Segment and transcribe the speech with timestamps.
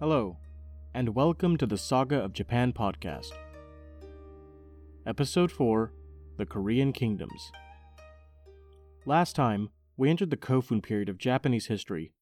[0.00, 0.38] Hello,
[0.94, 3.32] and welcome to the Saga of Japan podcast.
[5.04, 5.92] Episode 4
[6.38, 7.52] The Korean Kingdoms.
[9.04, 9.68] Last time,
[9.98, 12.14] we entered the Kofun period of Japanese history,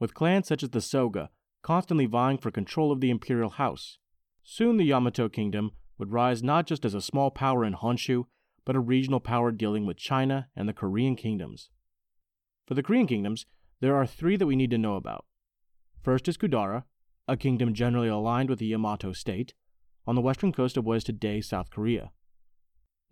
[0.00, 1.30] with clans such as the Soga
[1.62, 3.98] constantly vying for control of the imperial house.
[4.42, 8.24] Soon the Yamato kingdom would rise not just as a small power in Honshu,
[8.64, 11.70] but a regional power dealing with China and the Korean kingdoms.
[12.66, 13.46] For the Korean kingdoms,
[13.78, 15.26] there are three that we need to know about.
[16.02, 16.82] First is Kudara,
[17.30, 19.54] a kingdom generally aligned with the Yamato state,
[20.04, 22.10] on the western coast of what is today South Korea.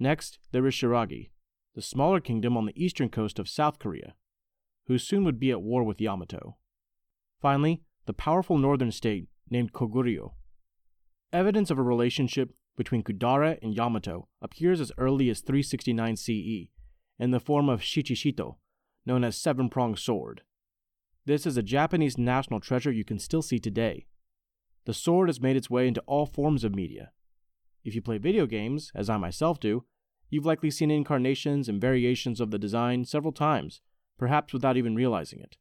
[0.01, 1.31] Next, there is Shiragi,
[1.77, 4.15] the smaller kingdom on the eastern coast of South Korea,
[4.89, 6.57] who soon would be at war with Yamato.
[7.41, 10.33] Finally, the powerful northern state named Koguryo.
[11.33, 16.71] Evidence of a relationship between Kudara and Yamato appears as early as 369 CE
[17.21, 18.57] in the form of Shichishito,
[19.07, 20.43] known as Seven Pronged Sword.
[21.25, 24.07] This is a Japanese national treasure you can still see today.
[24.85, 27.13] The sword has made its way into all forms of media.
[27.85, 29.85] If you play video games, as I myself do,
[30.31, 33.81] you've likely seen incarnations and variations of the design several times,
[34.19, 35.57] perhaps without even realizing it.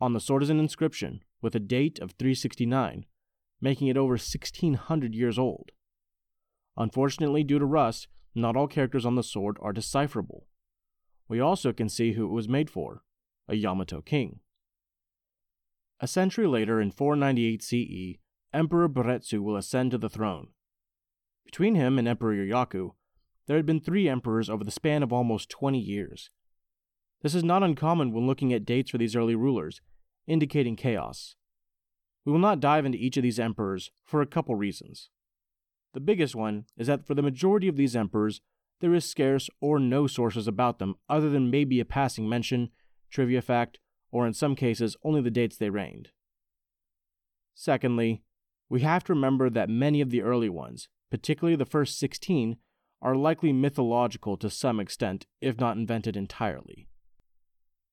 [0.00, 3.06] On the sword is an inscription with a date of 369,
[3.60, 5.70] making it over 1600 years old.
[6.76, 10.46] Unfortunately, due to rust, not all characters on the sword are decipherable.
[11.28, 13.02] We also can see who it was made for
[13.48, 14.40] a Yamato king.
[16.00, 18.18] A century later, in 498 CE,
[18.54, 20.48] Emperor Buretsu will ascend to the throne.
[21.44, 22.90] Between him and Emperor Yuryaku,
[23.46, 26.30] there had been three emperors over the span of almost 20 years.
[27.22, 29.80] This is not uncommon when looking at dates for these early rulers,
[30.26, 31.34] indicating chaos.
[32.26, 35.08] We will not dive into each of these emperors for a couple reasons.
[35.94, 38.42] The biggest one is that for the majority of these emperors,
[38.80, 42.70] there is scarce or no sources about them other than maybe a passing mention,
[43.10, 43.78] trivia fact,
[44.10, 46.10] or in some cases, only the dates they reigned.
[47.54, 48.22] Secondly,
[48.72, 52.56] we have to remember that many of the early ones, particularly the first 16,
[53.02, 56.88] are likely mythological to some extent, if not invented entirely.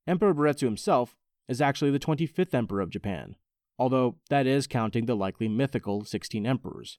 [0.08, 1.18] Emperor Buretsu himself
[1.50, 3.36] is actually the 25th emperor of Japan,
[3.78, 6.98] although that is counting the likely mythical 16 emperors.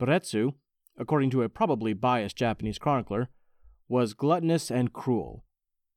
[0.00, 0.54] Buretsu,
[0.96, 3.28] according to a probably biased Japanese chronicler,
[3.86, 5.44] was gluttonous and cruel.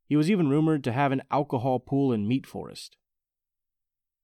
[0.09, 2.97] He was even rumored to have an alcohol pool and meat forest.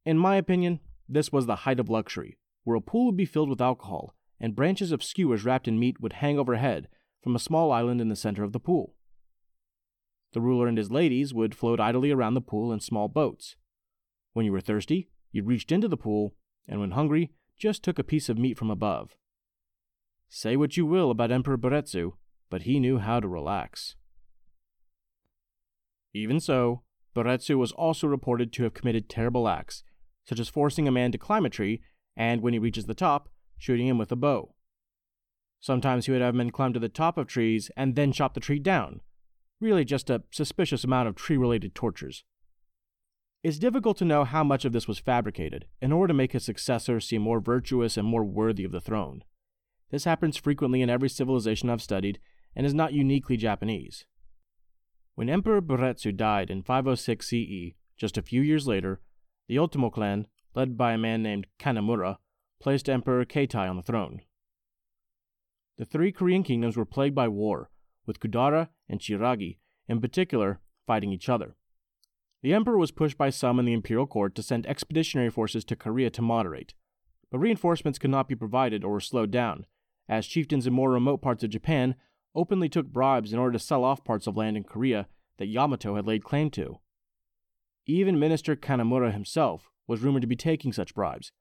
[0.06, 3.48] In my opinion, this was the height of luxury, where a pool would be filled
[3.48, 6.90] with alcohol and branches of skewers wrapped in meat would hang overhead
[7.24, 8.94] from a small island in the center of the pool.
[10.34, 13.56] The ruler and his ladies would float idly around the pool in small boats.
[14.34, 16.36] When you were thirsty, you reached into the pool,
[16.68, 19.16] and when hungry, just took a piece of meat from above.
[20.28, 22.16] Say what you will about Emperor Buretsu,
[22.50, 23.96] but he knew how to relax.
[26.14, 26.82] Even so,
[27.16, 29.84] Buretsu was also reported to have committed terrible acts,
[30.26, 31.80] such as forcing a man to climb a tree
[32.18, 34.56] and, when he reaches the top, shooting him with a bow.
[35.60, 38.40] Sometimes he would have men climb to the top of trees and then chop the
[38.40, 39.02] tree down.
[39.62, 42.24] Really, just a suspicious amount of tree related tortures.
[43.44, 46.44] It's difficult to know how much of this was fabricated in order to make his
[46.44, 49.24] successor seem more virtuous and more worthy of the throne.
[49.90, 52.20] This happens frequently in every civilization I've studied
[52.56, 54.06] and is not uniquely Japanese.
[55.16, 59.02] When Emperor Buretsu died in 506 CE, just a few years later,
[59.48, 62.18] the Otomo clan, led by a man named Kanemura,
[62.60, 64.22] placed Emperor Keitai on the throne.
[65.78, 67.70] The three Korean kingdoms were plagued by war,
[68.06, 71.56] with Kudara and Shiragi, in particular, fighting each other.
[72.42, 75.76] The emperor was pushed by some in the imperial court to send expeditionary forces to
[75.76, 76.74] Korea to moderate,
[77.32, 79.66] but reinforcements could not be provided or were slowed down,
[80.08, 81.96] as chieftains in more remote parts of Japan
[82.34, 85.96] openly took bribes in order to sell off parts of land in Korea that Yamato
[85.96, 86.80] had laid claim to.
[87.86, 91.32] Even Minister Kanemura himself was rumored to be taking such bribes,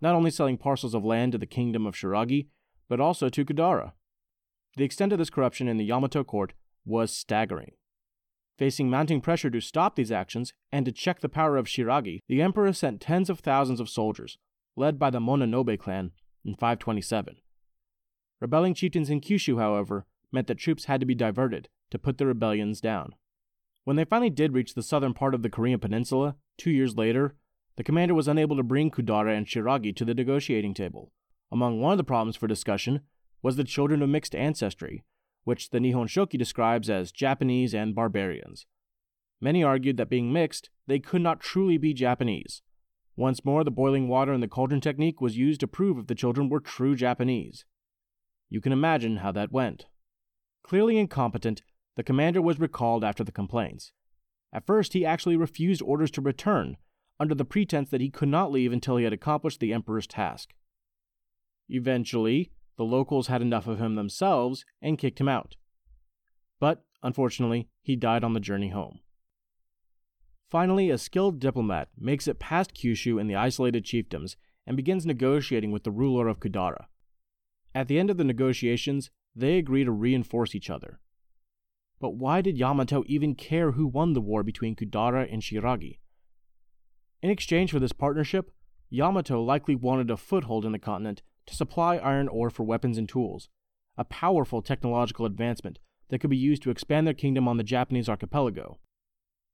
[0.00, 2.48] not only selling parcels of land to the kingdom of Shiragi,
[2.88, 3.92] but also to Kudara.
[4.76, 6.54] The extent of this corruption in the Yamato court
[6.84, 7.72] was staggering.
[8.58, 12.42] Facing mounting pressure to stop these actions and to check the power of Shiragi, the
[12.42, 14.38] emperor sent tens of thousands of soldiers,
[14.76, 16.10] led by the Mononobe clan,
[16.44, 17.36] in 527.
[18.40, 22.26] Rebelling chieftains in Kyushu, however, meant that troops had to be diverted to put the
[22.26, 23.14] rebellions down.
[23.84, 27.36] When they finally did reach the southern part of the Korean peninsula, two years later,
[27.76, 31.12] the commander was unable to bring Kudara and Shiragi to the negotiating table.
[31.50, 33.00] Among one of the problems for discussion
[33.42, 35.04] was the children of mixed ancestry,
[35.44, 38.66] which the Nihon Shoki describes as Japanese and barbarians.
[39.40, 42.62] Many argued that being mixed, they could not truly be Japanese.
[43.16, 46.14] Once more, the boiling water and the cauldron technique was used to prove if the
[46.14, 47.64] children were true Japanese.
[48.48, 49.86] You can imagine how that went.
[50.62, 51.62] Clearly incompetent,
[51.96, 53.92] the commander was recalled after the complaints.
[54.52, 56.76] At first, he actually refused orders to return,
[57.22, 60.54] under the pretense that he could not leave until he had accomplished the emperor's task.
[61.68, 65.54] Eventually, the locals had enough of him themselves and kicked him out.
[66.58, 68.98] But, unfortunately, he died on the journey home.
[70.50, 74.34] Finally, a skilled diplomat makes it past Kyushu and the isolated chiefdoms
[74.66, 76.86] and begins negotiating with the ruler of Kudara.
[77.72, 80.98] At the end of the negotiations, they agree to reinforce each other.
[82.00, 86.00] But why did Yamato even care who won the war between Kudara and Shiragi?
[87.22, 88.50] In exchange for this partnership,
[88.90, 93.08] Yamato likely wanted a foothold in the continent to supply iron ore for weapons and
[93.08, 93.48] tools,
[93.96, 95.78] a powerful technological advancement
[96.08, 98.78] that could be used to expand their kingdom on the Japanese archipelago.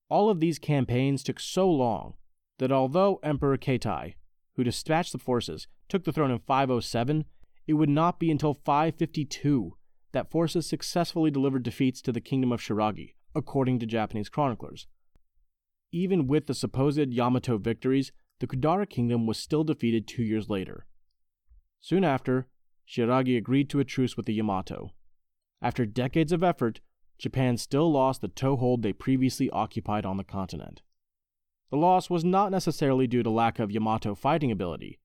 [0.08, 2.14] All of these campaigns took so long
[2.58, 4.14] that although Emperor Keitai,
[4.54, 7.26] who dispatched the forces, took the throne in 507,
[7.66, 9.76] it would not be until 552
[10.12, 14.86] that forces successfully delivered defeats to the kingdom of Shiragi, according to Japanese chroniclers.
[15.90, 20.86] Even with the supposed Yamato victories, the Kudara kingdom was still defeated two years later.
[21.80, 22.48] Soon after,
[22.86, 24.92] Shiragi agreed to a truce with the Yamato.
[25.60, 26.80] After decades of effort,
[27.18, 30.82] Japan still lost the toehold they previously occupied on the continent.
[31.70, 35.00] The loss was not necessarily due to lack of Yamato fighting ability.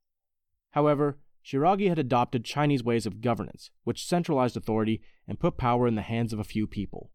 [0.71, 5.95] However, Shiragi had adopted Chinese ways of governance, which centralized authority and put power in
[5.95, 7.11] the hands of a few people.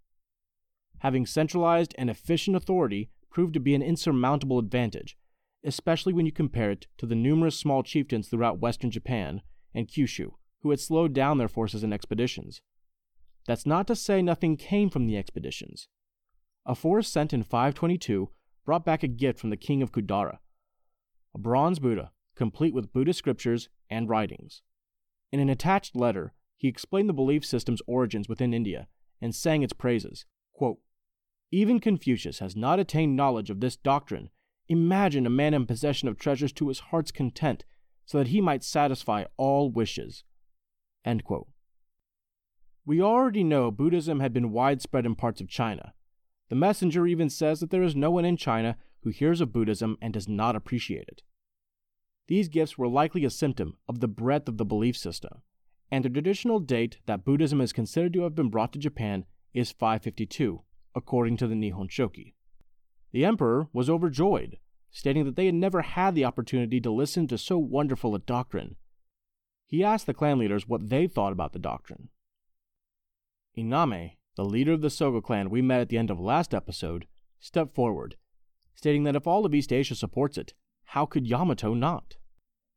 [0.99, 5.17] Having centralized and efficient authority proved to be an insurmountable advantage,
[5.65, 9.43] especially when you compare it to the numerous small chieftains throughout western Japan
[9.75, 10.33] and Kyushu
[10.63, 12.61] who had slowed down their forces and expeditions.
[13.47, 15.89] That's not to say nothing came from the expeditions.
[16.67, 18.31] A force sent in 522
[18.65, 20.39] brought back a gift from the king of Kudara
[21.35, 24.63] a bronze Buddha, complete with Buddhist scriptures and writings.
[25.31, 28.89] In an attached letter, he explained the belief system's origins within India
[29.21, 30.25] and sang its praises.
[30.55, 30.79] Quote,
[31.51, 34.31] Even Confucius has not attained knowledge of this doctrine.
[34.69, 37.65] Imagine a man in possession of treasures to his heart's content,
[38.05, 40.25] so that he might satisfy all wishes.
[42.85, 45.95] We already know Buddhism had been widespread in parts of China.
[46.49, 49.97] The messenger even says that there is no one in China who hears of Buddhism
[50.01, 51.23] and does not appreciate it.
[52.27, 55.43] These gifts were likely a symptom of the breadth of the belief system,
[55.91, 59.25] and the traditional date that Buddhism is considered to have been brought to Japan
[59.55, 60.63] is 552,
[60.99, 62.35] according to the Nihon Shoki.
[63.13, 64.59] The emperor was overjoyed,
[64.91, 68.77] stating that they had never had the opportunity to listen to so wonderful a doctrine.
[69.67, 72.09] He asked the clan leaders what they thought about the doctrine.
[73.57, 77.07] Iname, the leader of the Soga clan we met at the end of last episode,
[77.41, 78.17] stepped forward,
[78.75, 80.55] stating that if all of East Asia supports it,
[80.85, 82.17] how could Yamato not?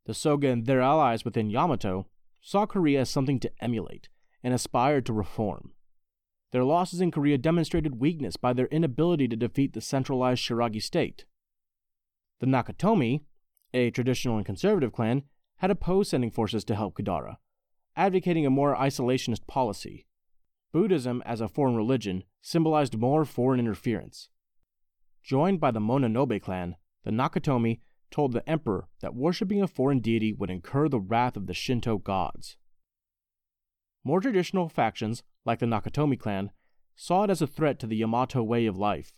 [0.05, 2.07] The Soga and their allies within Yamato
[2.41, 4.09] saw Korea as something to emulate
[4.43, 5.71] and aspired to reform.
[6.51, 11.25] Their losses in Korea demonstrated weakness by their inability to defeat the centralized Shiragi state.
[12.39, 13.21] The Nakatomi,
[13.73, 15.23] a traditional and conservative clan,
[15.57, 17.37] had opposed sending forces to help Kudara,
[17.95, 20.07] advocating a more isolationist policy.
[20.73, 24.29] Buddhism, as a foreign religion, symbolized more foreign interference.
[25.23, 30.33] Joined by the Mononobe clan, the Nakatomi told the emperor that worshipping a foreign deity
[30.33, 32.57] would incur the wrath of the Shinto gods.
[34.03, 36.51] More traditional factions, like the Nakatomi clan,
[36.95, 39.13] saw it as a threat to the Yamato way of life.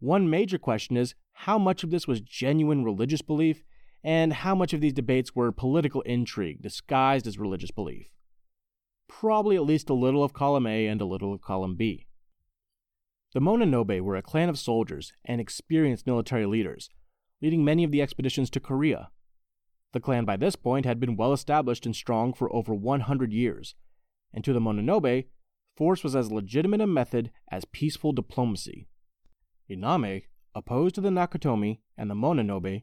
[0.00, 3.64] One major question is how much of this was genuine religious belief,
[4.02, 8.08] and how much of these debates were political intrigue disguised as religious belief.
[9.08, 12.06] Probably at least a little of column A and a little of column B.
[13.34, 16.88] The Mononobe were a clan of soldiers and experienced military leaders
[17.40, 19.10] leading many of the expeditions to Korea.
[19.92, 23.74] The clan by this point had been well established and strong for over 100 years,
[24.32, 25.26] and to the Mononobe,
[25.76, 28.88] force was as legitimate a method as peaceful diplomacy.
[29.70, 32.82] Iname, opposed to the Nakatomi and the Mononobe,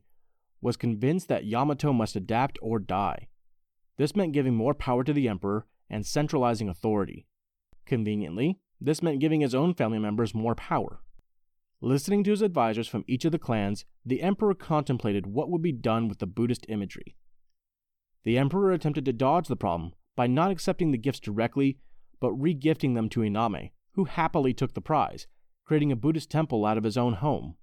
[0.62, 3.28] was convinced that Yamato must adapt or die.
[3.98, 7.28] This meant giving more power to the emperor and centralizing authority.
[7.86, 11.02] Conveniently, this meant giving his own family members more power.
[11.82, 15.72] Listening to his advisors from each of the clans, the emperor contemplated what would be
[15.72, 17.16] done with the Buddhist imagery.
[18.24, 21.78] The emperor attempted to dodge the problem by not accepting the gifts directly,
[22.20, 25.28] but regifting them to Iname, who happily took the prize,
[25.66, 27.56] creating a Buddhist temple out of his own home.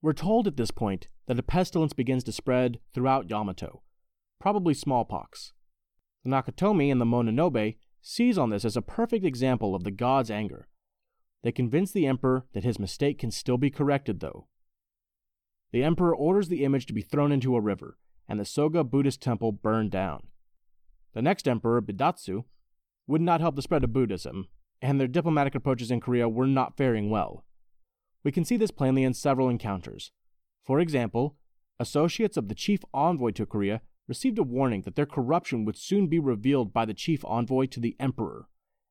[0.00, 3.82] We're told at this point that a pestilence begins to spread throughout Yamato,
[4.40, 5.52] probably smallpox.
[6.24, 10.30] The Nakatomi and the Mononobe seize on this as a perfect example of the god's
[10.30, 10.66] anger
[11.42, 14.46] they convince the emperor that his mistake can still be corrected, though.
[15.72, 19.20] The emperor orders the image to be thrown into a river, and the Soga Buddhist
[19.20, 20.28] temple burned down.
[21.14, 22.44] The next emperor, Bidatsu,
[23.06, 24.48] would not help the spread of Buddhism,
[24.80, 27.44] and their diplomatic approaches in Korea were not faring well.
[28.24, 30.12] We can see this plainly in several encounters.
[30.64, 31.36] For example,
[31.78, 36.06] associates of the chief envoy to Korea received a warning that their corruption would soon
[36.06, 38.48] be revealed by the chief envoy to the emperor,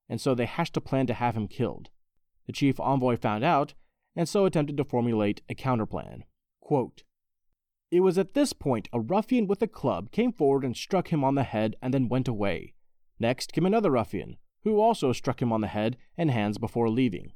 [0.09, 1.89] and so they hatched a plan to have him killed.
[2.47, 3.73] The chief envoy found out,
[4.15, 6.23] and so attempted to formulate a counterplan.
[6.59, 7.03] Quote,
[7.91, 11.23] it was at this point a ruffian with a club came forward and struck him
[11.23, 12.73] on the head and then went away.
[13.19, 17.33] Next came another ruffian, who also struck him on the head and hands before leaving.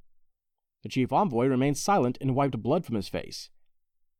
[0.83, 3.49] The chief envoy remained silent and wiped blood from his face.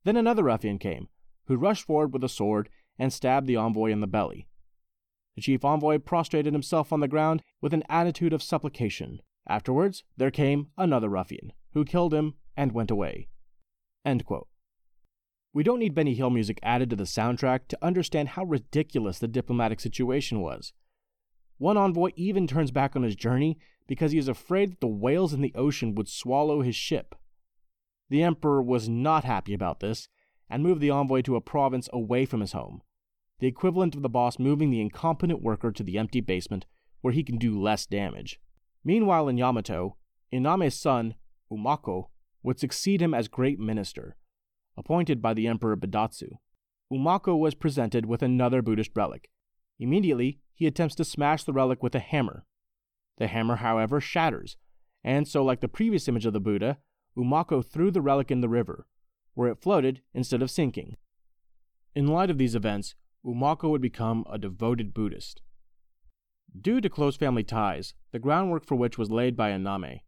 [0.03, 1.07] Then another ruffian came,
[1.47, 4.47] who rushed forward with a sword and stabbed the envoy in the belly.
[5.35, 9.21] The chief envoy prostrated himself on the ground with an attitude of supplication.
[9.47, 13.29] Afterwards, there came another ruffian, who killed him and went away.
[15.55, 19.27] We don't need Benny Hill music added to the soundtrack to understand how ridiculous the
[19.29, 20.73] diplomatic situation was.
[21.59, 23.57] One envoy even turns back on his journey
[23.87, 27.15] because he is afraid that the whales in the ocean would swallow his ship.
[28.09, 30.09] The emperor was not happy about this
[30.49, 32.81] and moved the envoy to a province away from his home,
[33.39, 36.65] the equivalent of the boss moving the incompetent worker to the empty basement
[36.99, 38.41] where he can do less damage.
[38.83, 39.95] Meanwhile, in Yamato,
[40.33, 41.15] Iname's son,
[41.49, 42.09] Umako,
[42.43, 44.17] would succeed him as great minister
[44.77, 46.37] appointed by the Emperor Bidatsu.
[46.91, 49.29] Umako was presented with another Buddhist relic.
[49.79, 52.45] Immediately, he attempts to smash the relic with a hammer.
[53.17, 54.57] The hammer, however, shatters,
[55.03, 56.79] and so, like the previous image of the Buddha,
[57.17, 58.87] Umako threw the relic in the river,
[59.33, 60.97] where it floated instead of sinking.
[61.93, 65.41] In light of these events, Umako would become a devoted Buddhist.
[66.59, 70.01] Due to close family ties, the groundwork for which was laid by Iname,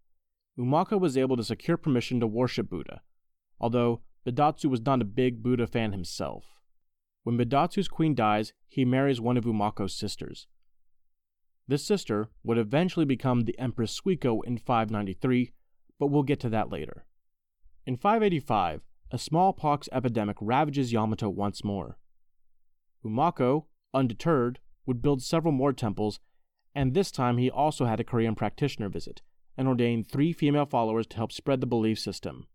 [0.57, 3.01] Umako was able to secure permission to worship Buddha,
[3.59, 6.43] although Bidatsu was not a big Buddha fan himself.
[7.23, 10.47] When Bidatsu's queen dies, he marries one of Umako's sisters.
[11.65, 15.53] This sister would eventually become the Empress Suiko in 593,
[15.97, 17.05] but we'll get to that later.
[17.85, 18.81] In 585,
[19.11, 21.97] a smallpox epidemic ravages Yamato once more.
[23.05, 26.19] Umako, undeterred, would build several more temples,
[26.75, 29.21] and this time he also had a Korean practitioner visit
[29.55, 32.47] and ordained three female followers to help spread the belief system.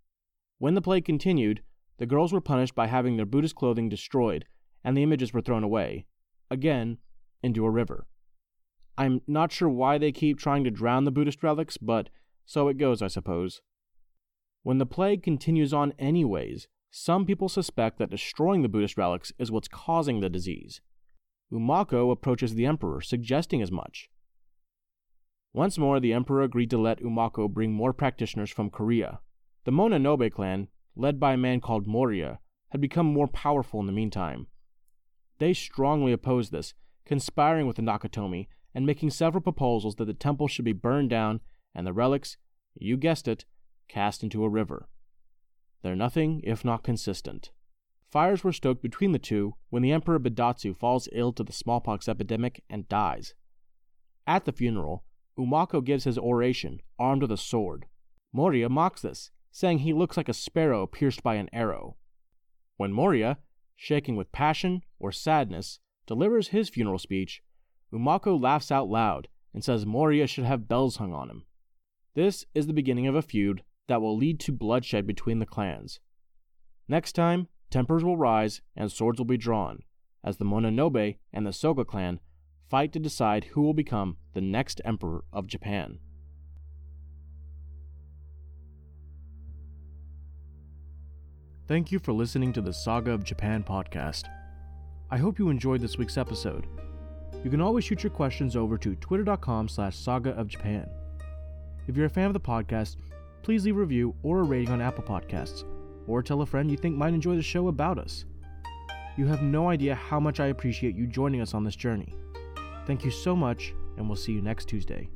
[0.63, 1.61] When the plague continued,
[1.99, 4.45] the girls were punished by having their Buddhist clothing destroyed
[4.85, 6.07] and the images were thrown away,
[6.53, 6.99] again,
[7.43, 8.07] into a river.
[8.97, 12.11] I'm not sure why they keep trying to drown the Buddhist relics, but
[12.47, 13.61] so it goes, I suppose.
[14.63, 19.51] When the plague continues on, anyways, some people suspect that destroying the Buddhist relics is
[19.51, 20.81] what's causing the disease.
[21.53, 24.11] Umako approaches the emperor, suggesting as much.
[25.53, 29.19] Once more, the emperor agreed to let Umako bring more practitioners from Korea,
[29.65, 32.39] the Mononobe clan, led by a man called Moriya,
[32.71, 34.47] had become more powerful in the meantime.
[35.39, 40.49] They strongly opposed this, conspiring with the Nakatomi and making several proposals that the temple
[40.49, 41.41] should be burned down
[41.75, 42.37] and the relics,
[42.75, 43.45] you guessed it,
[43.89, 44.89] cast into a river.
[45.83, 47.51] They're nothing if not consistent.
[48.11, 52.09] Fires were stoked between the two when the Emperor Bidatsu falls ill to the smallpox
[52.09, 53.35] epidemic and dies.
[54.27, 55.05] At the funeral,
[55.39, 57.87] Umako gives his oration, armed with a sword.
[58.35, 61.97] Moriya mocks this saying he looks like a sparrow pierced by an arrow.
[62.79, 63.37] When Moriya,
[63.77, 67.43] shaking with passion or sadness, delivers his funeral speech,
[67.93, 71.45] Umako laughs out loud and says Moriya should have bells hung on him.
[72.15, 76.01] This is the beginning of a feud that will lead to bloodshed between the clans.
[76.89, 79.81] Next time, tempers will rise and swords will be drawn,
[80.25, 82.21] as the Mononobe and the Soga clan
[82.69, 85.99] fight to decide who will become the next emperor of Japan.
[91.69, 94.25] Thank you for listening to the Saga of Japan podcast.
[95.13, 96.67] I hope you enjoyed this week's episode.
[97.45, 100.89] You can always shoot your questions over to twitter.com slash saga of Japan.
[101.87, 102.97] If you're a fan of the podcast,
[103.43, 105.65] please leave a review or a rating on Apple Podcasts,
[106.09, 108.25] or tell a friend you think might enjoy the show about us.
[109.17, 112.13] You have no idea how much I appreciate you joining us on this journey.
[112.87, 115.11] Thank you so much, and we'll see you next Tuesday.